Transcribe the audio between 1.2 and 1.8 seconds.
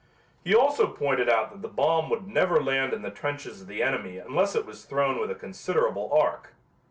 out that the